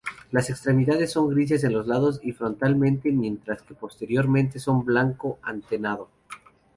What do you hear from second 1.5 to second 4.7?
en los lados y frontalmente, mientras que posteriormente